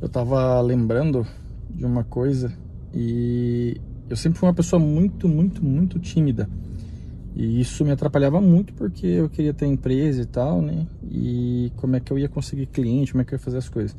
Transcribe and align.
Eu 0.00 0.08
tava 0.08 0.60
lembrando 0.60 1.26
de 1.68 1.84
uma 1.84 2.04
coisa 2.04 2.52
e 2.94 3.80
eu 4.08 4.16
sempre 4.16 4.38
fui 4.38 4.48
uma 4.48 4.54
pessoa 4.54 4.78
muito, 4.78 5.28
muito, 5.28 5.64
muito 5.64 5.98
tímida. 5.98 6.48
E 7.34 7.60
isso 7.60 7.84
me 7.84 7.90
atrapalhava 7.90 8.40
muito 8.40 8.72
porque 8.74 9.06
eu 9.06 9.28
queria 9.28 9.52
ter 9.52 9.66
empresa 9.66 10.22
e 10.22 10.26
tal, 10.26 10.62
né? 10.62 10.86
E 11.02 11.72
como 11.76 11.96
é 11.96 12.00
que 12.00 12.12
eu 12.12 12.18
ia 12.18 12.28
conseguir 12.28 12.66
cliente, 12.66 13.12
como 13.12 13.22
é 13.22 13.24
que 13.24 13.34
eu 13.34 13.36
ia 13.36 13.42
fazer 13.42 13.58
as 13.58 13.68
coisas. 13.68 13.96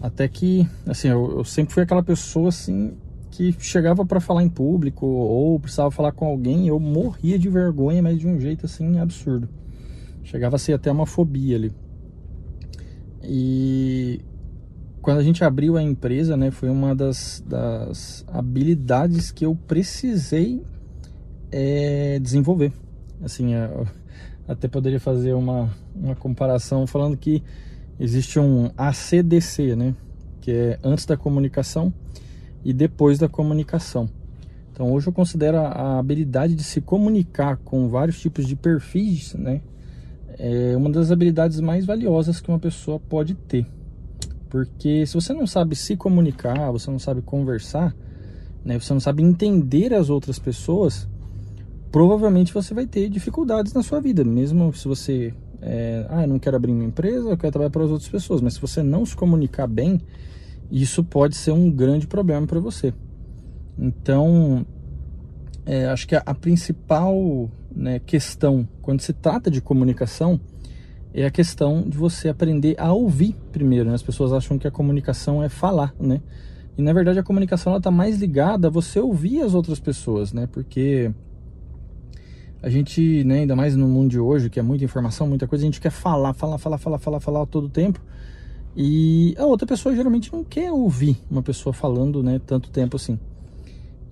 Até 0.00 0.26
que, 0.28 0.66
assim, 0.86 1.08
eu, 1.08 1.38
eu 1.38 1.44
sempre 1.44 1.74
fui 1.74 1.82
aquela 1.82 2.02
pessoa, 2.02 2.48
assim, 2.48 2.94
que 3.30 3.54
chegava 3.58 4.04
para 4.04 4.20
falar 4.20 4.42
em 4.42 4.48
público 4.48 5.06
ou 5.06 5.60
precisava 5.60 5.90
falar 5.90 6.12
com 6.12 6.26
alguém, 6.26 6.68
eu 6.68 6.80
morria 6.80 7.38
de 7.38 7.48
vergonha, 7.48 8.02
mas 8.02 8.18
de 8.18 8.26
um 8.26 8.40
jeito, 8.40 8.64
assim, 8.64 8.98
absurdo. 8.98 9.48
Chegava 10.24 10.56
a 10.56 10.58
ser 10.58 10.72
até 10.72 10.90
uma 10.90 11.06
fobia 11.06 11.56
ali. 11.56 11.72
E 13.22 14.20
quando 15.02 15.18
a 15.18 15.22
gente 15.22 15.42
abriu 15.42 15.76
a 15.76 15.82
empresa, 15.82 16.36
né, 16.36 16.50
foi 16.50 16.68
uma 16.68 16.94
das, 16.94 17.42
das 17.46 18.24
habilidades 18.28 19.30
que 19.30 19.46
eu 19.46 19.56
precisei 19.66 20.62
é, 21.50 22.18
desenvolver. 22.18 22.72
Assim, 23.22 23.54
eu 23.54 23.86
até 24.46 24.68
poderia 24.68 25.00
fazer 25.00 25.32
uma, 25.32 25.70
uma 25.94 26.14
comparação 26.14 26.86
falando 26.86 27.16
que 27.16 27.42
existe 27.98 28.38
um 28.38 28.70
ACDC, 28.76 29.74
né, 29.74 29.94
que 30.40 30.50
é 30.50 30.78
antes 30.84 31.06
da 31.06 31.16
comunicação 31.16 31.92
e 32.62 32.72
depois 32.72 33.18
da 33.18 33.28
comunicação. 33.28 34.08
Então 34.72 34.92
hoje 34.92 35.06
eu 35.06 35.12
considero 35.12 35.58
a 35.58 35.98
habilidade 35.98 36.54
de 36.54 36.62
se 36.62 36.80
comunicar 36.80 37.56
com 37.58 37.88
vários 37.88 38.20
tipos 38.20 38.46
de 38.46 38.54
perfis, 38.54 39.34
né, 39.34 39.62
é 40.38 40.74
uma 40.76 40.90
das 40.90 41.10
habilidades 41.10 41.60
mais 41.60 41.84
valiosas 41.84 42.40
que 42.40 42.48
uma 42.48 42.58
pessoa 42.58 42.98
pode 42.98 43.34
ter. 43.34 43.66
Porque 44.50 45.06
se 45.06 45.14
você 45.14 45.32
não 45.32 45.46
sabe 45.46 45.76
se 45.76 45.96
comunicar, 45.96 46.70
você 46.72 46.90
não 46.90 46.98
sabe 46.98 47.22
conversar, 47.22 47.94
né, 48.64 48.78
você 48.78 48.92
não 48.92 49.00
sabe 49.00 49.22
entender 49.22 49.94
as 49.94 50.10
outras 50.10 50.38
pessoas, 50.38 51.08
provavelmente 51.92 52.52
você 52.52 52.74
vai 52.74 52.86
ter 52.86 53.08
dificuldades 53.08 53.72
na 53.72 53.82
sua 53.82 54.00
vida, 54.00 54.24
mesmo 54.24 54.74
se 54.74 54.86
você 54.88 55.32
é, 55.62 56.06
ah, 56.08 56.22
eu 56.22 56.28
não 56.28 56.38
quero 56.38 56.56
abrir 56.56 56.72
uma 56.72 56.84
empresa, 56.84 57.28
eu 57.28 57.36
quero 57.36 57.52
trabalhar 57.52 57.70
para 57.70 57.84
as 57.84 57.90
outras 57.90 58.08
pessoas, 58.08 58.40
mas 58.40 58.54
se 58.54 58.60
você 58.60 58.82
não 58.82 59.06
se 59.06 59.14
comunicar 59.14 59.66
bem, 59.66 60.00
isso 60.70 61.04
pode 61.04 61.36
ser 61.36 61.52
um 61.52 61.70
grande 61.70 62.06
problema 62.06 62.46
para 62.46 62.58
você. 62.58 62.94
Então, 63.78 64.66
é, 65.66 65.86
acho 65.86 66.08
que 66.08 66.16
a, 66.16 66.22
a 66.24 66.34
principal 66.34 67.50
né, 67.74 67.98
questão 68.00 68.66
quando 68.82 69.00
se 69.00 69.12
trata 69.12 69.50
de 69.50 69.60
comunicação 69.60 70.40
é 71.12 71.26
a 71.26 71.30
questão 71.30 71.82
de 71.82 71.96
você 71.96 72.28
aprender 72.28 72.74
a 72.78 72.92
ouvir 72.92 73.36
primeiro. 73.52 73.88
Né? 73.88 73.94
As 73.94 74.02
pessoas 74.02 74.32
acham 74.32 74.58
que 74.58 74.66
a 74.66 74.70
comunicação 74.70 75.42
é 75.42 75.48
falar, 75.48 75.94
né? 75.98 76.20
E 76.78 76.82
na 76.82 76.92
verdade 76.92 77.18
a 77.18 77.22
comunicação 77.22 77.76
está 77.76 77.90
mais 77.90 78.18
ligada 78.18 78.68
a 78.68 78.70
você 78.70 79.00
ouvir 79.00 79.42
as 79.42 79.54
outras 79.54 79.80
pessoas, 79.80 80.32
né? 80.32 80.48
Porque 80.50 81.12
a 82.62 82.68
gente, 82.68 83.24
né, 83.24 83.40
ainda 83.40 83.56
mais 83.56 83.74
no 83.74 83.88
mundo 83.88 84.10
de 84.10 84.20
hoje, 84.20 84.50
que 84.50 84.60
é 84.60 84.62
muita 84.62 84.84
informação, 84.84 85.26
muita 85.26 85.46
coisa, 85.46 85.64
a 85.64 85.66
gente 85.66 85.80
quer 85.80 85.90
falar, 85.90 86.32
falar, 86.34 86.58
falar, 86.58 86.78
falar, 86.78 86.98
falar, 86.98 87.20
falar 87.20 87.46
todo 87.46 87.64
o 87.64 87.68
tempo. 87.70 88.00
E 88.76 89.34
a 89.38 89.46
outra 89.46 89.66
pessoa 89.66 89.94
geralmente 89.94 90.32
não 90.32 90.44
quer 90.44 90.70
ouvir 90.70 91.18
uma 91.30 91.42
pessoa 91.42 91.72
falando, 91.72 92.22
né, 92.22 92.40
tanto 92.46 92.70
tempo 92.70 92.96
assim. 92.96 93.18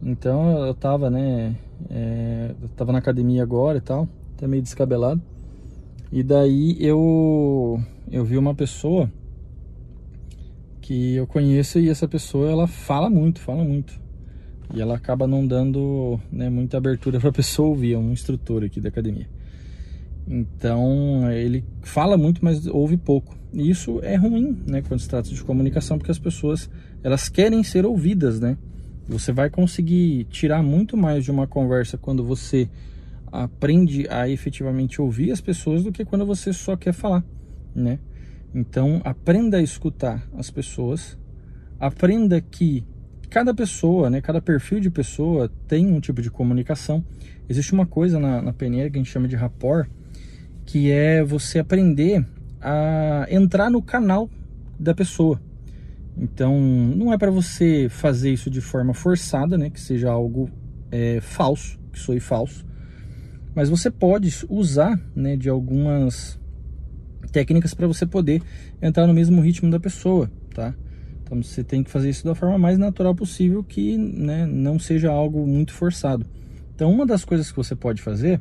Então 0.03 0.67
eu 0.67 0.75
tava, 0.75 1.11
né, 1.11 1.57
é, 1.91 2.55
eu 2.61 2.69
tava 2.71 2.93
na 2.93 2.99
academia 2.99 3.43
agora 3.43 3.79
e 3.79 3.81
tal, 3.81 4.09
até 4.37 4.47
meio 4.47 4.63
descabelado. 4.63 5.23
E 6.11 6.23
daí 6.23 6.77
eu 6.81 7.81
eu 8.11 8.25
vi 8.25 8.39
uma 8.39 8.55
pessoa 8.55 9.11
que 10.81 11.17
eu 11.17 11.27
conheço 11.27 11.79
e 11.79 11.91
essa 11.91 12.09
pessoa 12.09 12.51
ela 12.51 12.67
fala 12.67 13.11
muito, 13.11 13.41
fala 13.41 13.63
muito. 13.63 13.93
E 14.75 14.81
ela 14.81 14.97
acaba 14.97 15.27
não 15.27 15.47
dando 15.47 16.19
né, 16.33 16.49
muita 16.49 16.79
abertura 16.79 17.21
para 17.21 17.29
a 17.29 17.33
pessoa 17.35 17.69
ouvir, 17.69 17.93
é 17.93 17.99
um 17.99 18.13
instrutor 18.13 18.65
aqui 18.65 18.81
da 18.81 18.89
academia. 18.89 19.29
Então 20.27 21.31
ele 21.31 21.65
fala 21.83 22.17
muito, 22.17 22.43
mas 22.43 22.67
ouve 22.67 22.97
pouco. 22.97 23.37
E 23.53 23.69
isso 23.69 24.01
é 24.03 24.17
ruim, 24.17 24.63
né, 24.67 24.83
quando 24.83 25.01
se 25.01 25.09
trata 25.09 25.29
de 25.29 25.43
comunicação, 25.43 25.99
porque 25.99 26.11
as 26.11 26.19
pessoas 26.19 26.71
elas 27.03 27.29
querem 27.29 27.63
ser 27.63 27.87
ouvidas, 27.87 28.41
né? 28.41 28.57
Você 29.09 29.33
vai 29.33 29.49
conseguir 29.49 30.25
tirar 30.25 30.63
muito 30.63 30.97
mais 30.97 31.25
de 31.25 31.31
uma 31.31 31.47
conversa 31.47 31.97
quando 31.97 32.23
você 32.25 32.69
aprende 33.33 34.07
a 34.09 34.29
efetivamente 34.29 35.01
ouvir 35.01 35.31
as 35.31 35.41
pessoas 35.41 35.83
do 35.83 35.93
que 35.93 36.05
quando 36.05 36.27
você 36.27 36.53
só 36.53 36.77
quer 36.77 36.93
falar, 36.93 37.25
né? 37.75 37.99
Então, 38.55 39.01
aprenda 39.05 39.59
a 39.59 39.63
escutar 39.63 40.27
as 40.37 40.51
pessoas, 40.51 41.19
aprenda 41.79 42.41
que 42.41 42.85
cada 43.29 43.53
pessoa, 43.53 44.09
né, 44.09 44.21
cada 44.21 44.41
perfil 44.41 44.81
de 44.81 44.91
pessoa 44.91 45.51
tem 45.67 45.87
um 45.93 46.01
tipo 46.01 46.23
de 46.23 46.31
comunicação. 46.31 47.05
Existe 47.49 47.73
uma 47.73 47.87
coisa 47.87 48.19
na, 48.19 48.41
na 48.41 48.53
PNL 48.53 48.91
que 48.91 48.99
a 48.99 49.01
gente 49.01 49.11
chama 49.11 49.29
de 49.29 49.37
rapport, 49.37 49.89
que 50.65 50.91
é 50.91 51.23
você 51.23 51.59
aprender 51.59 52.25
a 52.61 53.27
entrar 53.31 53.71
no 53.71 53.83
canal 53.83 54.31
da 54.79 54.95
pessoa. 54.95 55.41
Então, 56.17 56.59
não 56.61 57.13
é 57.13 57.19
para 57.19 57.31
você 57.31 57.87
fazer 57.89 58.33
isso 58.33 58.51
de 58.51 58.61
forma 58.61 58.93
forçada, 58.93 59.57
né, 59.57 59.71
que 59.71 59.81
seja 59.81 60.11
algo 60.11 60.51
é, 60.91 61.21
falso, 61.21 61.79
que 61.93 61.99
soe 61.99 62.19
falso, 62.19 62.67
mas 63.59 63.69
você 63.69 63.91
pode 63.91 64.33
usar 64.49 65.01
né, 65.17 65.37
de 65.37 65.49
algumas 65.49 66.39
técnicas 67.33 67.75
para 67.75 67.89
você 67.89 68.07
poder 68.07 68.41
entrar 68.81 69.05
no 69.05 69.13
mesmo 69.13 69.41
ritmo 69.41 69.69
da 69.69 69.81
pessoa, 69.81 70.31
tá? 70.55 70.73
Então 71.25 71.43
você 71.43 71.65
tem 71.65 71.83
que 71.83 71.91
fazer 71.91 72.09
isso 72.09 72.25
da 72.25 72.37
forma 72.37 72.57
mais 72.57 72.79
natural 72.79 73.17
possível, 73.17 73.65
que 73.65 73.99
né, 73.99 74.47
não 74.47 74.79
seja 74.79 75.11
algo 75.11 75.45
muito 75.45 75.73
forçado. 75.73 76.25
Então 76.73 76.89
uma 76.89 77.05
das 77.05 77.25
coisas 77.25 77.51
que 77.51 77.57
você 77.57 77.75
pode 77.75 78.01
fazer 78.01 78.41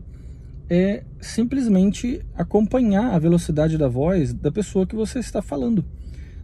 é 0.70 1.04
simplesmente 1.20 2.24
acompanhar 2.36 3.16
a 3.16 3.18
velocidade 3.18 3.76
da 3.76 3.88
voz 3.88 4.36
da 4.36 4.52
pessoa 4.52 4.86
que 4.86 4.96
você 4.96 5.18
está 5.18 5.42
falando. 5.42 5.84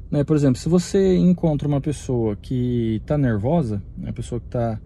Né? 0.09 0.23
Por 0.23 0.35
exemplo, 0.35 0.59
se 0.59 0.67
você 0.67 1.15
encontra 1.15 1.67
uma 1.67 1.79
pessoa 1.79 2.35
que 2.35 2.99
está 3.03 3.19
nervosa, 3.19 3.83
uma 3.95 4.11
pessoa 4.11 4.41
que 4.41 4.47
está... 4.47 4.79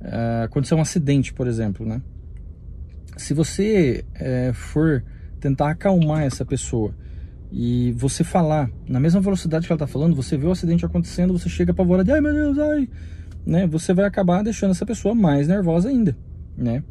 Eh, 0.00 0.42
aconteceu 0.44 0.78
um 0.78 0.80
acidente, 0.80 1.34
por 1.34 1.48
exemplo, 1.48 1.84
né? 1.84 2.00
Se 3.16 3.32
você 3.34 4.04
é, 4.14 4.52
for 4.52 5.02
tentar 5.40 5.70
acalmar 5.70 6.24
essa 6.24 6.44
pessoa 6.44 6.94
e 7.50 7.92
você 7.96 8.24
falar 8.24 8.70
na 8.88 9.00
mesma 9.00 9.20
velocidade 9.20 9.66
que 9.66 9.72
ela 9.72 9.76
está 9.76 9.86
falando, 9.86 10.14
você 10.14 10.36
vê 10.36 10.46
o 10.46 10.50
acidente 10.50 10.84
acontecendo, 10.84 11.32
você 11.32 11.48
chega 11.48 11.72
apavorado, 11.72 12.12
ai 12.12 12.20
meu 12.20 12.32
Deus, 12.32 12.58
ai, 12.58 12.88
né? 13.44 13.66
Você 13.66 13.94
vai 13.94 14.04
acabar 14.04 14.42
deixando 14.42 14.72
essa 14.72 14.84
pessoa 14.84 15.14
mais 15.14 15.48
nervosa 15.48 15.88
ainda, 15.88 16.16
né? 16.56 16.82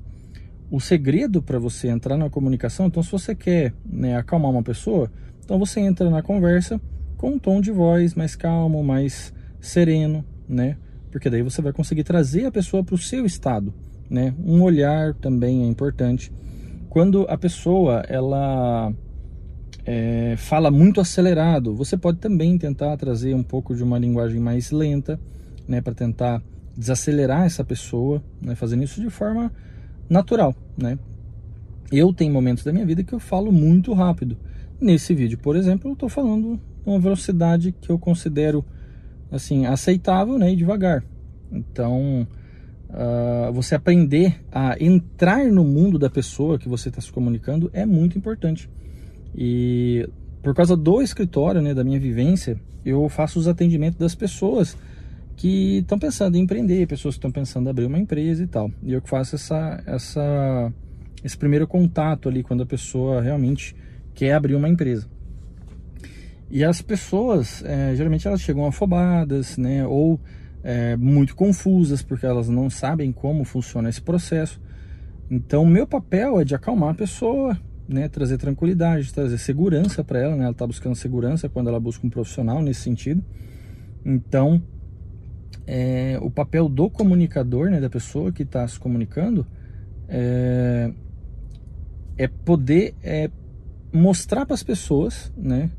O 0.72 0.80
segredo 0.80 1.42
para 1.42 1.60
você 1.60 1.90
entrar 1.90 2.18
na 2.18 2.30
comunicação, 2.30 2.88
então 2.88 3.04
se 3.04 3.12
você 3.12 3.36
quer 3.36 3.74
né, 3.86 4.18
acalmar 4.18 4.52
uma 4.52 4.64
pessoa, 4.64 5.12
então 5.44 5.60
você 5.60 5.80
entra 5.80 6.10
na 6.10 6.24
conversa 6.24 6.82
com 7.18 7.32
um 7.32 7.40
tom 7.40 7.62
de 7.62 7.72
voz 7.72 8.16
mais 8.16 8.36
calmo, 8.36 8.84
mais 8.84 9.34
sereno, 9.60 10.26
né? 10.48 10.78
Porque 11.12 11.30
daí 11.30 11.44
você 11.44 11.62
vai 11.62 11.72
conseguir 11.72 12.04
trazer 12.04 12.46
a 12.46 12.52
pessoa 12.52 12.84
para 12.84 12.96
o 12.96 12.98
seu 12.98 13.26
estado, 13.26 13.74
né? 14.10 14.34
Um 14.44 14.62
olhar 14.62 15.14
também 15.16 15.64
é 15.64 15.66
importante. 15.66 16.32
Quando 16.90 17.26
a 17.30 17.38
pessoa 17.38 18.04
ela 18.08 18.94
é, 19.86 20.36
fala 20.38 20.72
muito 20.72 21.02
acelerado, 21.02 21.76
você 21.76 21.98
pode 21.98 22.20
também 22.20 22.58
tentar 22.58 22.96
trazer 22.98 23.34
um 23.34 23.44
pouco 23.44 23.76
de 23.76 23.84
uma 23.84 24.00
linguagem 24.00 24.40
mais 24.40 24.72
lenta, 24.72 25.20
né? 25.68 25.82
Para 25.82 25.94
tentar 25.94 26.42
desacelerar 26.76 27.46
essa 27.46 27.64
pessoa, 27.64 28.24
né? 28.42 28.56
Fazendo 28.56 28.84
isso 28.84 29.02
de 29.02 29.10
forma 29.10 29.52
natural, 30.10 30.56
né? 30.78 30.98
Eu 31.92 32.14
tenho 32.14 32.34
momentos 32.34 32.64
da 32.64 32.74
minha 32.74 32.86
vida 32.86 33.04
que 33.04 33.14
eu 33.14 33.20
falo 33.20 33.52
muito 33.52 33.94
rápido. 33.94 34.38
Nesse 34.80 35.14
vídeo, 35.14 35.38
por 35.38 35.56
exemplo, 35.56 35.90
eu 35.90 35.94
estou 35.94 36.10
falando 36.10 36.60
uma 36.86 37.00
velocidade 37.00 37.72
que 37.72 37.90
eu 37.90 37.98
considero 37.98 38.64
assim 39.32 39.66
aceitável, 39.66 40.38
né, 40.38 40.52
e 40.52 40.56
devagar. 40.56 41.04
Então, 41.52 42.28
uh, 42.96 43.52
você 43.52 43.76
aprender 43.76 44.42
a 44.52 44.82
entrar 44.82 45.46
no 45.52 45.64
mundo 45.64 46.00
da 46.00 46.10
pessoa 46.10 46.58
que 46.58 46.70
você 46.70 46.90
está 46.90 47.02
se 47.02 47.12
comunicando 47.12 47.70
é 47.74 47.86
muito 47.86 48.18
importante. 48.18 48.70
E 49.36 50.08
por 50.42 50.56
causa 50.56 50.78
do 50.78 51.02
escritório, 51.02 51.62
né, 51.62 51.74
da 51.74 51.84
minha 51.84 52.00
vivência, 52.00 52.60
eu 52.86 53.08
faço 53.10 53.38
os 53.40 53.48
atendimentos 53.48 54.00
das 54.00 54.16
pessoas 54.16 54.78
que 55.36 55.80
estão 55.80 56.00
pensando 56.00 56.38
em 56.38 56.42
empreender, 56.42 56.88
pessoas 56.88 57.16
que 57.16 57.20
estão 57.20 57.32
pensando 57.32 57.68
em 57.68 57.70
abrir 57.70 57.86
uma 57.86 58.00
empresa 58.00 58.44
e 58.44 58.48
tal. 58.48 58.72
E 58.82 58.94
eu 58.94 59.02
faço 59.02 59.36
essa, 59.36 59.84
essa, 59.86 60.72
esse 61.24 61.38
primeiro 61.38 61.68
contato 61.68 62.30
ali 62.30 62.42
quando 62.42 62.64
a 62.64 62.66
pessoa 62.66 63.22
realmente 63.22 63.76
quer 64.14 64.34
abrir 64.34 64.56
uma 64.56 64.70
empresa. 64.70 65.08
E 66.50 66.64
as 66.64 66.82
pessoas, 66.82 67.64
é, 67.66 67.94
geralmente 67.96 68.28
elas 68.28 68.40
chegam 68.40 68.66
afobadas, 68.66 69.58
né, 69.58 69.86
ou 69.86 70.20
é, 70.66 70.98
muito 70.98 71.36
confusas, 71.36 72.02
porque 72.02 72.26
elas 72.26 72.50
não 72.50 72.72
sabem 72.72 73.12
como 73.12 73.44
funciona 73.44 73.88
esse 73.88 74.02
processo. 74.02 74.60
Então, 75.30 75.64
meu 75.64 75.86
papel 75.86 76.40
é 76.40 76.44
de 76.44 76.56
acalmar 76.56 76.90
a 76.90 76.96
pessoa, 76.96 77.56
né, 77.88 78.10
trazer 78.10 78.40
tranquilidade, 78.40 79.14
trazer 79.14 79.38
segurança 79.38 80.04
para 80.04 80.20
ela, 80.20 80.36
né, 80.36 80.46
ela 80.46 80.52
está 80.52 80.66
buscando 80.66 80.96
segurança 80.96 81.48
quando 81.48 81.70
ela 81.70 81.80
busca 81.80 82.06
um 82.08 82.10
profissional 82.10 82.64
nesse 82.64 82.82
sentido. 82.82 83.24
Então, 84.04 84.60
é, 85.68 86.18
o 86.20 86.32
papel 86.32 86.68
do 86.68 86.90
comunicador, 86.90 87.70
né, 87.70 87.80
da 87.80 87.90
pessoa 87.90 88.32
que 88.32 88.42
está 88.42 88.68
se 88.68 88.80
comunicando, 88.80 89.46
é, 90.10 90.92
é 92.18 92.28
poder 92.28 92.96
é, 93.04 93.30
mostrar 93.94 94.48
para 94.48 94.56
as 94.56 94.64
pessoas, 94.64 95.32
né, 95.38 95.70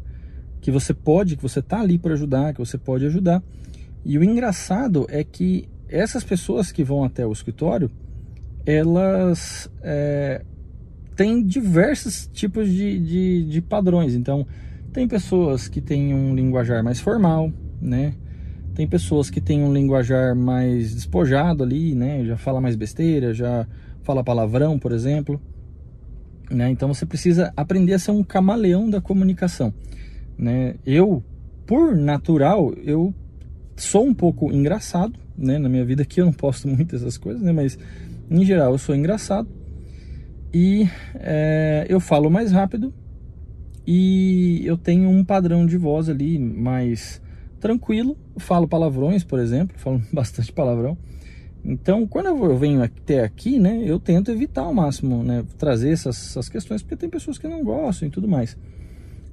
que 0.60 0.70
você 0.70 0.94
pode, 0.94 1.34
que 1.34 1.42
você 1.42 1.58
está 1.58 1.80
ali 1.80 1.98
para 1.98 2.14
ajudar, 2.14 2.52
que 2.52 2.60
você 2.60 2.78
pode 2.78 3.04
ajudar. 3.04 3.42
E 4.08 4.16
o 4.18 4.22
engraçado 4.22 5.04
é 5.10 5.24
que 5.24 5.68
essas 5.88 6.22
pessoas 6.22 6.70
que 6.70 6.84
vão 6.84 7.02
até 7.02 7.26
o 7.26 7.32
escritório, 7.32 7.90
elas 8.64 9.68
é, 9.82 10.44
têm 11.16 11.42
diversos 11.42 12.30
tipos 12.32 12.68
de, 12.68 13.00
de, 13.00 13.44
de 13.46 13.60
padrões. 13.60 14.14
Então, 14.14 14.46
tem 14.92 15.08
pessoas 15.08 15.66
que 15.66 15.80
têm 15.80 16.14
um 16.14 16.36
linguajar 16.36 16.84
mais 16.84 17.00
formal, 17.00 17.52
né? 17.82 18.14
Tem 18.76 18.86
pessoas 18.86 19.28
que 19.28 19.40
têm 19.40 19.64
um 19.64 19.72
linguajar 19.72 20.36
mais 20.36 20.94
despojado 20.94 21.64
ali, 21.64 21.92
né? 21.92 22.24
Já 22.24 22.36
fala 22.36 22.60
mais 22.60 22.76
besteira, 22.76 23.34
já 23.34 23.66
fala 24.04 24.22
palavrão, 24.22 24.78
por 24.78 24.92
exemplo. 24.92 25.40
Né? 26.48 26.70
Então 26.70 26.94
você 26.94 27.04
precisa 27.04 27.52
aprender 27.56 27.94
a 27.94 27.98
ser 27.98 28.12
um 28.12 28.22
camaleão 28.22 28.88
da 28.88 29.00
comunicação. 29.00 29.74
Né? 30.38 30.76
Eu, 30.86 31.24
por 31.66 31.96
natural, 31.96 32.72
eu 32.84 33.12
sou 33.76 34.06
um 34.06 34.14
pouco 34.14 34.52
engraçado, 34.52 35.19
né? 35.37 35.58
Na 35.58 35.69
minha 35.69 35.84
vida 35.84 36.02
aqui 36.02 36.20
eu 36.20 36.25
não 36.25 36.32
posto 36.32 36.67
muito 36.69 36.96
essas 36.96 37.17
coisas, 37.19 37.43
né? 37.43 37.52
Mas 37.52 37.78
em 38.31 38.44
geral 38.44 38.73
eu 38.73 38.78
sou 38.78 38.94
engraçado 38.94 39.49
e 40.52 40.88
é, 41.14 41.87
eu 41.88 42.00
falo 42.00 42.31
mais 42.31 42.52
rápido 42.52 42.93
e 43.87 44.62
eu 44.64 44.76
tenho 44.76 45.08
um 45.08 45.25
padrão 45.25 45.67
de 45.67 45.76
voz 45.76 46.08
ali 46.08 46.38
mais 46.38 47.20
tranquilo, 47.61 48.17
falo 48.37 48.67
palavrões, 48.67 49.23
por 49.23 49.38
exemplo, 49.38 49.78
falo 49.78 50.02
bastante 50.12 50.52
palavrão. 50.52 50.96
Então, 51.64 52.06
quando 52.06 52.26
eu 52.26 52.56
venho 52.56 52.81
até 52.81 53.25
aqui, 53.25 53.58
né, 53.58 53.82
eu 53.84 53.99
tento 53.99 54.31
evitar 54.31 54.62
ao 54.62 54.73
máximo, 54.73 55.25
né, 55.25 55.44
trazer 55.58 55.90
essas, 55.90 56.31
essas 56.31 56.49
questões, 56.49 56.81
porque 56.81 56.94
tem 56.94 57.11
pessoas 57.11 57.38
que 57.38 57.49
não 57.49 57.64
gostam 57.64 58.06
e 58.06 58.11
tudo 58.11 58.28
mais. 58.28 58.56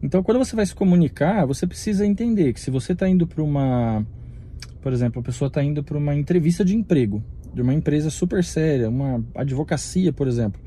Então, 0.01 0.23
quando 0.23 0.39
você 0.39 0.55
vai 0.55 0.65
se 0.65 0.73
comunicar, 0.73 1.45
você 1.45 1.67
precisa 1.67 2.05
entender 2.05 2.51
que 2.53 2.59
se 2.59 2.71
você 2.71 2.93
está 2.93 3.07
indo 3.07 3.27
para 3.27 3.41
uma, 3.43 4.03
por 4.83 4.91
exemplo, 4.91 5.21
a 5.21 5.23
pessoa 5.23 5.47
está 5.47 5.63
indo 5.63 5.81
para 5.81 5.97
uma 5.97 6.13
entrevista 6.13 6.63
de 6.63 6.75
emprego, 6.75 7.23
de 7.53 7.61
uma 7.61 7.73
empresa 7.73 8.09
super 8.09 8.43
séria, 8.43 8.89
uma 8.89 9.23
advocacia, 9.33 10.11
por 10.11 10.27
exemplo, 10.27 10.61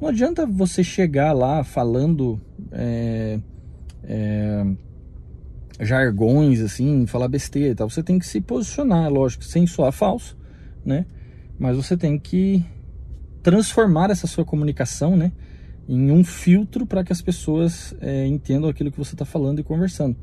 não 0.00 0.08
adianta 0.08 0.44
você 0.44 0.82
chegar 0.82 1.32
lá 1.32 1.62
falando 1.62 2.40
é, 2.72 3.38
é, 4.02 4.66
jargões, 5.80 6.60
assim, 6.60 7.06
falar 7.06 7.28
besteira 7.28 7.70
e 7.70 7.74
tal. 7.74 7.88
Você 7.88 8.02
tem 8.02 8.18
que 8.18 8.26
se 8.26 8.40
posicionar, 8.40 9.10
lógico, 9.10 9.44
sem 9.44 9.64
soar 9.64 9.92
falso, 9.92 10.36
né? 10.84 11.06
Mas 11.56 11.76
você 11.76 11.96
tem 11.96 12.18
que 12.18 12.64
transformar 13.42 14.10
essa 14.10 14.26
sua 14.26 14.44
comunicação, 14.44 15.16
né? 15.16 15.30
Em 15.88 16.10
um 16.10 16.24
filtro 16.24 16.84
para 16.84 17.04
que 17.04 17.12
as 17.12 17.22
pessoas 17.22 17.94
é, 18.00 18.26
entendam 18.26 18.68
aquilo 18.68 18.90
que 18.90 18.98
você 18.98 19.14
está 19.14 19.24
falando 19.24 19.60
e 19.60 19.62
conversando. 19.62 20.16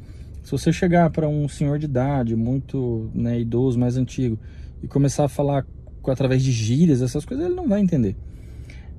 Se 0.44 0.52
você 0.52 0.74
chegar 0.74 1.10
para 1.10 1.28
um 1.28 1.48
senhor 1.48 1.80
de 1.80 1.86
idade, 1.86 2.36
muito 2.36 3.10
né, 3.14 3.40
idoso, 3.40 3.80
mais 3.80 3.96
antigo, 3.96 4.38
e 4.82 4.88
começar 4.88 5.24
a 5.24 5.30
falar 5.30 5.66
através 6.06 6.44
de 6.44 6.52
gírias, 6.52 7.02
essas 7.02 7.24
coisas, 7.24 7.46
ele 7.46 7.56
não 7.56 7.68
vai 7.68 7.80
entender. 7.80 8.18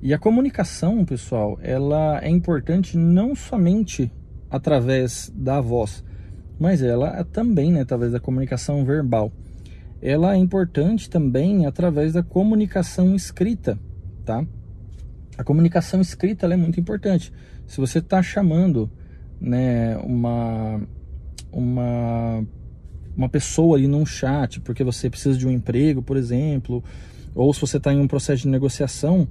E 0.01 0.11
a 0.11 0.17
comunicação, 0.17 1.05
pessoal, 1.05 1.59
ela 1.61 2.19
é 2.21 2.29
importante 2.29 2.97
não 2.97 3.35
somente 3.35 4.11
através 4.49 5.31
da 5.35 5.61
voz, 5.61 6.03
mas 6.59 6.81
ela 6.81 7.19
é 7.19 7.23
também, 7.23 7.71
né, 7.71 7.81
através 7.81 8.11
da 8.11 8.19
comunicação 8.19 8.83
verbal. 8.83 9.31
Ela 10.01 10.33
é 10.33 10.37
importante 10.37 11.09
também 11.09 11.67
através 11.67 12.13
da 12.13 12.23
comunicação 12.23 13.15
escrita, 13.15 13.79
tá? 14.25 14.45
A 15.37 15.43
comunicação 15.43 16.01
escrita 16.01 16.47
é 16.47 16.57
muito 16.57 16.79
importante. 16.79 17.31
Se 17.67 17.77
você 17.77 17.99
está 17.99 18.21
chamando, 18.23 18.89
né, 19.39 19.97
uma 19.97 20.81
uma 21.55 22.43
uma 23.15 23.29
pessoa 23.29 23.77
ali 23.77 23.87
num 23.87 24.05
chat 24.05 24.59
porque 24.59 24.83
você 24.83 25.09
precisa 25.09 25.37
de 25.37 25.47
um 25.47 25.51
emprego, 25.51 26.01
por 26.01 26.17
exemplo, 26.17 26.83
ou 27.33 27.53
se 27.53 27.61
você 27.61 27.77
está 27.77 27.93
em 27.93 27.99
um 27.99 28.07
processo 28.07 28.41
de 28.41 28.49
negociação, 28.49 29.25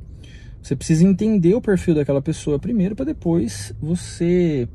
você 0.62 0.74
precisa 0.74 1.04
entender 1.04 1.54
o 1.54 1.60
perfil 1.60 1.94
daquela 1.94 2.22
pessoa 2.22 2.58
primeiro 2.58 2.96
para 2.96 3.04
depois 3.04 3.74
você 3.80 4.66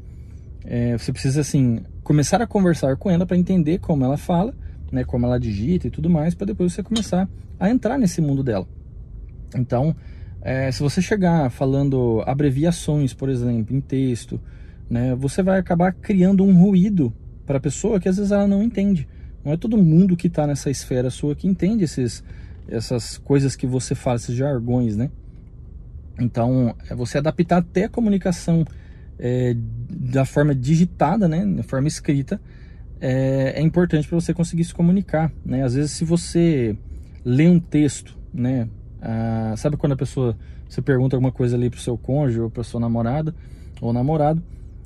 é, 0.63 0.95
você 0.95 1.11
precisa 1.11 1.41
assim 1.41 1.79
começar 2.03 2.39
a 2.39 2.45
conversar 2.45 2.95
com 2.97 3.09
ela 3.09 3.25
para 3.25 3.35
entender 3.35 3.79
como 3.79 4.05
ela 4.05 4.17
fala, 4.17 4.53
né, 4.91 5.03
como 5.03 5.25
ela 5.25 5.39
digita 5.39 5.87
e 5.87 5.89
tudo 5.89 6.09
mais, 6.09 6.35
para 6.35 6.47
depois 6.47 6.73
você 6.73 6.83
começar 6.83 7.27
a 7.59 7.69
entrar 7.69 7.97
nesse 7.97 8.21
mundo 8.21 8.43
dela. 8.43 8.67
Então, 9.55 9.95
é, 10.41 10.71
se 10.71 10.81
você 10.81 11.01
chegar 11.01 11.49
falando 11.49 12.23
abreviações, 12.25 13.13
por 13.13 13.29
exemplo, 13.29 13.75
em 13.75 13.81
texto, 13.81 14.39
né, 14.89 15.15
você 15.15 15.41
vai 15.41 15.59
acabar 15.59 15.91
criando 15.93 16.43
um 16.43 16.59
ruído 16.59 17.13
para 17.49 17.57
a 17.57 17.59
pessoa 17.59 17.99
que 17.99 18.07
às 18.07 18.17
vezes 18.17 18.31
ela 18.31 18.47
não 18.47 18.61
entende. 18.61 19.07
Não 19.43 19.51
é 19.51 19.57
todo 19.57 19.75
mundo 19.75 20.15
que 20.15 20.27
está 20.27 20.45
nessa 20.45 20.69
esfera 20.69 21.09
sua 21.09 21.35
que 21.35 21.47
entende 21.47 21.83
esses, 21.83 22.23
essas 22.67 23.17
coisas 23.17 23.55
que 23.55 23.65
você 23.65 23.95
fala, 23.95 24.17
esses 24.17 24.35
jargões, 24.35 24.95
né? 24.95 25.09
Então, 26.19 26.75
é 26.87 26.93
você 26.93 27.17
adaptar 27.17 27.57
até 27.57 27.85
a 27.85 27.89
comunicação 27.89 28.63
é, 29.17 29.55
da 29.57 30.25
forma 30.25 30.53
digitada, 30.53 31.27
né, 31.27 31.43
da 31.43 31.63
forma 31.63 31.87
escrita, 31.87 32.39
é, 33.01 33.53
é 33.55 33.61
importante 33.63 34.07
para 34.07 34.19
você 34.21 34.31
conseguir 34.31 34.65
se 34.65 34.73
comunicar. 34.75 35.31
Né? 35.43 35.63
Às 35.63 35.73
vezes, 35.73 35.89
se 35.89 36.05
você 36.05 36.77
lê 37.25 37.47
um 37.47 37.59
texto, 37.59 38.15
né, 38.31 38.69
ah, 39.01 39.55
sabe 39.57 39.75
quando 39.75 39.93
a 39.93 39.97
pessoa 39.97 40.37
você 40.69 40.83
pergunta 40.83 41.15
alguma 41.15 41.31
coisa 41.31 41.55
ali 41.57 41.67
para 41.67 41.79
o 41.79 41.81
seu 41.81 41.97
cônjuge 41.97 42.41
ou 42.41 42.51
para 42.51 42.61
sua 42.63 42.79
namorada 42.79 43.33
ou 43.81 43.91
namorado 43.91 44.39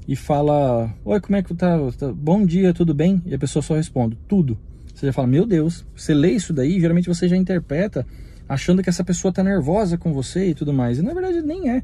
e 0.08 0.16
fala: 0.16 0.94
Oi, 1.06 1.20
como 1.20 1.36
é 1.36 1.44
que 1.44 1.54
tá? 1.54 1.78
tá? 1.98 2.12
Bom 2.12 2.46
dia, 2.46 2.74
tudo 2.74 2.94
bem? 2.94 3.22
E 3.26 3.34
a 3.34 3.40
pessoa 3.40 3.64
só 3.64 3.76
responde: 3.76 4.18
Tudo. 4.28 4.58
Você 4.94 5.06
já 5.08 5.14
fala: 5.14 5.28
Meu 5.28 5.46
Deus, 5.46 5.86
você 5.96 6.14
lê 6.14 6.32
isso 6.32 6.54
daí, 6.54 6.80
geralmente 6.80 7.08
você 7.08 7.28
já 7.28 7.36
interpreta 7.36 8.06
achando 8.48 8.84
que 8.84 8.90
essa 8.90 9.04
pessoa 9.04 9.30
está 9.30 9.44
nervosa 9.44 9.98
com 9.98 10.14
você 10.14 10.50
e 10.50 10.54
tudo 10.54 10.74
mais. 10.74 11.00
E 11.00 11.02
na 11.02 11.14
verdade 11.14 11.42
nem 11.42 11.70
é. 11.70 11.84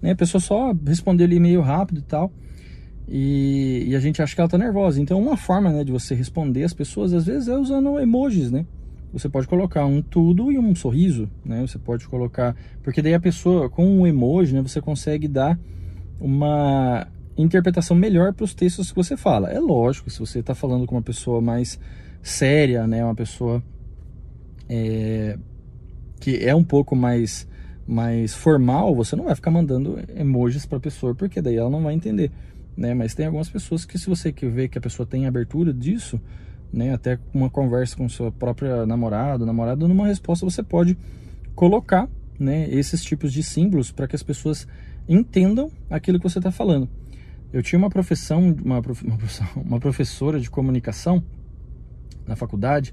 Né? 0.00 0.12
A 0.12 0.16
pessoa 0.16 0.40
só 0.40 0.74
respondeu 0.86 1.26
ali 1.26 1.40
meio 1.40 1.60
rápido 1.60 1.98
e 1.98 2.02
tal. 2.02 2.32
E, 3.08 3.84
e, 3.88 3.94
a 3.94 4.00
gente 4.00 4.20
acha 4.20 4.34
que 4.34 4.40
ela 4.40 4.46
está 4.46 4.58
nervosa. 4.58 5.00
Então, 5.00 5.20
uma 5.20 5.36
forma 5.36 5.70
né, 5.70 5.84
de 5.84 5.92
você 5.92 6.12
responder 6.12 6.64
as 6.64 6.72
pessoas, 6.72 7.12
às 7.12 7.26
vezes, 7.26 7.48
é 7.48 7.56
usando 7.56 8.00
emojis, 8.00 8.50
né? 8.50 8.66
Você 9.12 9.28
pode 9.28 9.46
colocar 9.46 9.86
um 9.86 10.02
tudo 10.02 10.50
e 10.50 10.58
um 10.58 10.74
sorriso, 10.74 11.30
né? 11.44 11.60
Você 11.60 11.78
pode 11.78 12.08
colocar... 12.08 12.56
Porque 12.82 13.00
daí 13.00 13.14
a 13.14 13.20
pessoa, 13.20 13.70
com 13.70 13.86
um 13.86 14.06
emoji, 14.06 14.54
né? 14.54 14.60
Você 14.60 14.80
consegue 14.80 15.28
dar 15.28 15.56
uma 16.20 17.06
interpretação 17.36 17.96
melhor 17.96 18.32
para 18.32 18.44
os 18.44 18.54
textos 18.54 18.90
que 18.90 18.96
você 18.96 19.16
fala. 19.16 19.50
É 19.50 19.60
lógico, 19.60 20.10
se 20.10 20.18
você 20.18 20.40
está 20.40 20.54
falando 20.54 20.86
com 20.86 20.94
uma 20.94 21.02
pessoa 21.02 21.40
mais 21.40 21.78
séria, 22.22 22.86
né? 22.86 23.04
Uma 23.04 23.14
pessoa 23.14 23.62
é, 24.68 25.38
que 26.20 26.36
é 26.44 26.54
um 26.54 26.64
pouco 26.64 26.96
mais 26.96 27.46
mais 27.88 28.34
formal, 28.34 28.92
você 28.96 29.14
não 29.14 29.26
vai 29.26 29.34
ficar 29.36 29.52
mandando 29.52 29.96
emojis 30.16 30.66
para 30.66 30.78
a 30.78 30.80
pessoa, 30.80 31.14
porque 31.14 31.40
daí 31.40 31.54
ela 31.54 31.70
não 31.70 31.84
vai 31.84 31.94
entender, 31.94 32.32
né? 32.76 32.92
Mas 32.94 33.14
tem 33.14 33.26
algumas 33.26 33.48
pessoas 33.48 33.84
que 33.84 33.96
se 33.96 34.08
você 34.08 34.32
quer 34.32 34.50
ver 34.50 34.68
que 34.68 34.76
a 34.76 34.80
pessoa 34.80 35.06
tem 35.06 35.24
abertura 35.24 35.72
disso, 35.72 36.20
né, 36.72 36.92
até 36.92 37.18
uma 37.32 37.48
conversa 37.48 37.96
com 37.96 38.08
sua 38.08 38.32
própria 38.32 38.84
namorada, 38.84 39.46
namorada, 39.46 39.86
numa 39.86 40.08
resposta 40.08 40.44
você 40.44 40.64
pode 40.64 40.98
colocar, 41.54 42.08
né, 42.38 42.68
esses 42.68 43.02
tipos 43.02 43.32
de 43.32 43.42
símbolos 43.42 43.92
para 43.92 44.08
que 44.08 44.16
as 44.16 44.22
pessoas 44.22 44.66
entendam 45.08 45.70
aquilo 45.88 46.18
que 46.18 46.28
você 46.28 46.38
está 46.38 46.50
falando. 46.50 46.88
Eu 47.52 47.62
tinha 47.62 47.78
uma 47.78 47.90
profissão, 47.90 48.54
uma, 48.64 48.78
uma, 48.80 49.18
uma 49.56 49.80
professora 49.80 50.38
de 50.38 50.50
comunicação 50.50 51.22
na 52.26 52.36
faculdade 52.36 52.92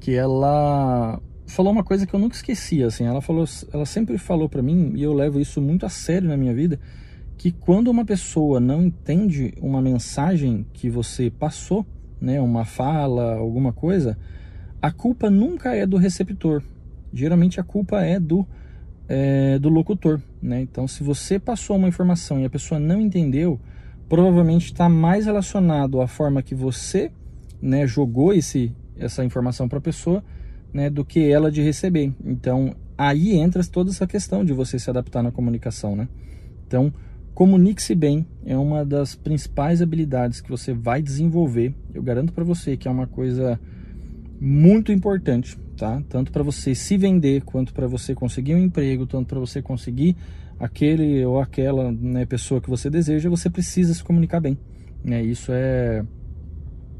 que 0.00 0.14
ela 0.14 1.20
falou 1.46 1.72
uma 1.72 1.84
coisa 1.84 2.06
que 2.06 2.14
eu 2.14 2.20
nunca 2.20 2.36
esqueci, 2.36 2.82
assim, 2.82 3.04
ela 3.04 3.20
falou, 3.20 3.44
ela 3.72 3.86
sempre 3.86 4.18
falou 4.18 4.48
para 4.48 4.62
mim 4.62 4.92
e 4.94 5.02
eu 5.02 5.12
levo 5.12 5.40
isso 5.40 5.60
muito 5.60 5.86
a 5.86 5.88
sério 5.88 6.28
na 6.28 6.36
minha 6.36 6.54
vida, 6.54 6.80
que 7.36 7.50
quando 7.50 7.88
uma 7.88 8.04
pessoa 8.04 8.60
não 8.60 8.82
entende 8.82 9.54
uma 9.60 9.80
mensagem 9.80 10.66
que 10.72 10.88
você 10.88 11.30
passou, 11.30 11.86
né, 12.20 12.40
uma 12.40 12.64
fala, 12.64 13.34
alguma 13.34 13.72
coisa, 13.72 14.18
a 14.80 14.90
culpa 14.90 15.30
nunca 15.30 15.74
é 15.74 15.86
do 15.86 15.96
receptor. 15.96 16.62
Geralmente 17.12 17.60
a 17.60 17.62
culpa 17.62 18.02
é 18.02 18.18
do 18.18 18.46
é, 19.08 19.58
do 19.58 19.68
locutor, 19.68 20.20
né? 20.42 20.62
Então, 20.62 20.88
se 20.88 21.02
você 21.02 21.38
passou 21.38 21.76
uma 21.76 21.88
informação 21.88 22.40
e 22.40 22.44
a 22.44 22.50
pessoa 22.50 22.80
não 22.80 23.00
entendeu, 23.00 23.60
provavelmente 24.08 24.66
está 24.66 24.88
mais 24.88 25.26
relacionado 25.26 26.00
à 26.00 26.06
forma 26.06 26.42
que 26.42 26.54
você, 26.54 27.10
né, 27.60 27.86
jogou 27.86 28.32
esse 28.32 28.72
essa 28.96 29.24
informação 29.24 29.68
para 29.68 29.78
a 29.78 29.82
pessoa 29.82 30.22
né, 30.72 30.88
do 30.88 31.04
que 31.04 31.28
ela 31.28 31.50
de 31.50 31.60
receber. 31.60 32.12
Então, 32.24 32.76
aí 32.96 33.34
entra 33.34 33.64
toda 33.64 33.90
essa 33.90 34.06
questão 34.06 34.44
de 34.44 34.52
você 34.52 34.78
se 34.78 34.88
adaptar 34.88 35.20
na 35.20 35.32
comunicação, 35.32 35.96
né? 35.96 36.08
Então, 36.64 36.92
Comunique-se 37.34 37.96
bem 37.96 38.24
é 38.46 38.56
uma 38.56 38.84
das 38.84 39.16
principais 39.16 39.82
habilidades 39.82 40.40
que 40.40 40.48
você 40.48 40.72
vai 40.72 41.02
desenvolver. 41.02 41.74
Eu 41.92 42.00
garanto 42.00 42.32
para 42.32 42.44
você 42.44 42.76
que 42.76 42.86
é 42.86 42.90
uma 42.90 43.08
coisa 43.08 43.58
muito 44.40 44.92
importante, 44.92 45.58
tá? 45.76 46.00
Tanto 46.08 46.30
para 46.30 46.44
você 46.44 46.76
se 46.76 46.96
vender, 46.96 47.42
quanto 47.42 47.74
para 47.74 47.88
você 47.88 48.14
conseguir 48.14 48.54
um 48.54 48.58
emprego, 48.58 49.04
tanto 49.04 49.26
para 49.26 49.40
você 49.40 49.60
conseguir 49.60 50.14
aquele 50.58 51.24
ou 51.24 51.40
aquela 51.40 51.90
né, 51.92 52.24
pessoa 52.24 52.60
que 52.60 52.70
você 52.70 52.88
deseja, 52.88 53.28
você 53.28 53.50
precisa 53.50 53.94
se 53.94 54.02
comunicar 54.02 54.40
bem. 54.40 54.58
Né? 55.02 55.22
Isso 55.22 55.52
é 55.52 56.04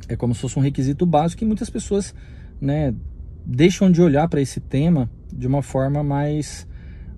é 0.08 0.16
como 0.16 0.34
se 0.34 0.40
fosse 0.40 0.58
um 0.58 0.62
requisito 0.62 1.06
básico 1.06 1.42
e 1.42 1.46
muitas 1.46 1.70
pessoas, 1.70 2.14
né, 2.61 2.94
deixam 3.44 3.90
de 3.90 4.02
olhar 4.02 4.28
para 4.28 4.40
esse 4.40 4.61
tema 4.61 5.11
de 5.32 5.46
uma 5.46 5.62
forma 5.62 6.02
mais 6.02 6.66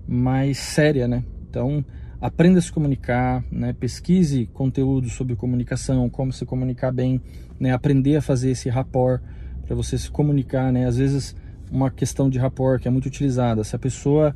mais 0.07 0.57
séria, 0.57 1.05
né? 1.05 1.21
Então, 1.49 1.83
aprenda 2.21 2.59
a 2.59 2.61
se 2.61 2.71
comunicar, 2.71 3.43
né? 3.51 3.73
pesquise 3.73 4.45
conteúdo 4.53 5.09
sobre 5.09 5.35
comunicação, 5.35 6.09
como 6.09 6.31
se 6.31 6.45
comunicar 6.45 6.93
bem, 6.93 7.21
né? 7.59 7.73
aprender 7.73 8.15
a 8.15 8.21
fazer 8.21 8.51
esse 8.51 8.69
rapport 8.69 9.21
para 9.65 9.75
você 9.75 9.97
se 9.97 10.09
comunicar. 10.09 10.71
Né? 10.71 10.85
Às 10.85 10.97
vezes, 10.97 11.35
uma 11.69 11.91
questão 11.91 12.29
de 12.29 12.39
rapport 12.39 12.81
que 12.81 12.87
é 12.87 12.91
muito 12.91 13.07
utilizada, 13.07 13.65
se 13.65 13.75
a 13.75 13.79
pessoa 13.79 14.33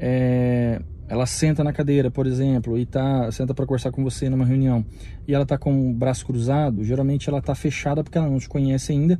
é, 0.00 0.82
ela 1.08 1.26
senta 1.26 1.62
na 1.62 1.72
cadeira, 1.72 2.10
por 2.10 2.26
exemplo, 2.26 2.78
e 2.78 2.84
tá, 2.84 3.30
senta 3.30 3.54
para 3.54 3.64
conversar 3.66 3.90
com 3.92 4.02
você 4.02 4.28
numa 4.28 4.44
reunião, 4.44 4.84
e 5.26 5.34
ela 5.34 5.44
está 5.44 5.56
com 5.56 5.90
o 5.90 5.94
braço 5.94 6.26
cruzado, 6.26 6.82
geralmente 6.84 7.28
ela 7.28 7.38
está 7.38 7.54
fechada 7.54 8.02
porque 8.02 8.18
ela 8.18 8.28
não 8.28 8.38
te 8.38 8.48
conhece 8.48 8.92
ainda, 8.92 9.18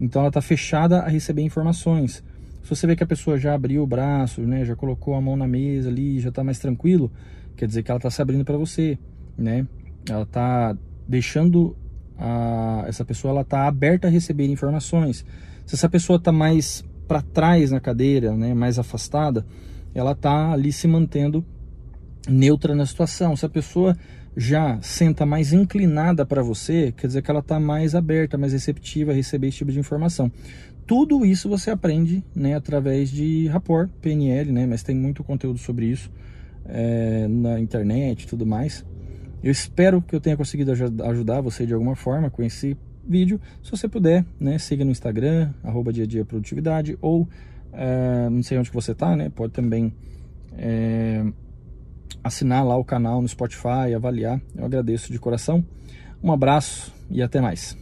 então 0.00 0.20
ela 0.20 0.28
está 0.28 0.40
fechada 0.40 1.00
a 1.00 1.08
receber 1.08 1.42
informações. 1.42 2.22
Se 2.62 2.70
você 2.70 2.86
vê 2.86 2.96
que 2.96 3.04
a 3.04 3.06
pessoa 3.06 3.36
já 3.36 3.54
abriu 3.54 3.82
o 3.82 3.86
braço, 3.86 4.40
né, 4.40 4.64
já 4.64 4.74
colocou 4.74 5.14
a 5.14 5.20
mão 5.20 5.36
na 5.36 5.46
mesa 5.46 5.90
ali, 5.90 6.18
já 6.18 6.30
está 6.30 6.42
mais 6.42 6.58
tranquilo, 6.58 7.12
quer 7.56 7.66
dizer 7.66 7.82
que 7.82 7.90
ela 7.90 7.98
está 7.98 8.10
se 8.10 8.22
abrindo 8.22 8.44
para 8.44 8.56
você, 8.56 8.98
né? 9.36 9.66
Ela 10.08 10.22
está 10.22 10.76
deixando 11.06 11.76
a, 12.18 12.84
essa 12.86 13.04
pessoa 13.04 13.32
ela 13.32 13.40
está 13.42 13.66
aberta 13.66 14.08
a 14.08 14.10
receber 14.10 14.46
informações. 14.46 15.26
Se 15.66 15.74
essa 15.74 15.88
pessoa 15.88 16.16
está 16.16 16.32
mais 16.32 16.84
para 17.06 17.20
trás 17.20 17.70
na 17.70 17.80
cadeira, 17.80 18.34
né, 18.34 18.54
mais 18.54 18.78
afastada, 18.78 19.44
ela 19.94 20.12
está 20.12 20.52
ali 20.52 20.72
se 20.72 20.88
mantendo 20.88 21.44
neutra 22.28 22.74
na 22.74 22.84
situação. 22.84 23.36
Se 23.36 23.46
a 23.46 23.48
pessoa 23.48 23.96
já 24.36 24.78
senta 24.82 25.24
mais 25.24 25.52
inclinada 25.52 26.26
para 26.26 26.42
você, 26.42 26.92
quer 26.96 27.06
dizer 27.06 27.22
que 27.22 27.30
ela 27.30 27.40
está 27.40 27.60
mais 27.60 27.94
aberta, 27.94 28.36
mais 28.36 28.52
receptiva 28.52 29.12
a 29.12 29.14
receber 29.14 29.48
esse 29.48 29.58
tipo 29.58 29.70
de 29.70 29.78
informação. 29.78 30.30
Tudo 30.86 31.24
isso 31.24 31.48
você 31.48 31.70
aprende 31.70 32.22
né, 32.34 32.54
através 32.54 33.10
de 33.10 33.46
rapport, 33.48 33.88
PNL, 34.02 34.52
né, 34.52 34.66
mas 34.66 34.82
tem 34.82 34.94
muito 34.94 35.24
conteúdo 35.24 35.58
sobre 35.58 35.86
isso 35.86 36.10
é, 36.66 37.26
na 37.28 37.58
internet 37.60 38.24
e 38.24 38.26
tudo 38.26 38.44
mais. 38.44 38.84
Eu 39.42 39.52
espero 39.52 40.02
que 40.02 40.14
eu 40.14 40.20
tenha 40.20 40.36
conseguido 40.36 40.72
ajudar 40.72 41.40
você 41.40 41.64
de 41.64 41.72
alguma 41.72 41.94
forma 41.94 42.30
com 42.30 42.42
esse 42.42 42.76
vídeo. 43.06 43.40
Se 43.62 43.70
você 43.70 43.88
puder, 43.88 44.24
né, 44.40 44.58
siga 44.58 44.84
no 44.84 44.90
Instagram, 44.90 45.52
arroba 45.62 45.92
dia 45.92 46.04
a 46.04 46.06
dia 46.06 46.24
produtividade, 46.24 46.98
ou 47.00 47.28
é, 47.74 48.28
não 48.30 48.42
sei 48.42 48.58
onde 48.58 48.70
que 48.70 48.74
você 48.74 48.92
está, 48.92 49.14
né, 49.16 49.28
pode 49.28 49.52
também 49.52 49.92
é, 50.56 51.24
assinar 52.22 52.64
lá 52.64 52.76
o 52.76 52.84
canal 52.84 53.20
no 53.20 53.28
Spotify, 53.28 53.94
avaliar. 53.94 54.40
Eu 54.56 54.64
agradeço 54.64 55.12
de 55.12 55.18
coração. 55.18 55.64
Um 56.22 56.32
abraço 56.32 56.92
e 57.10 57.22
até 57.22 57.40
mais. 57.40 57.76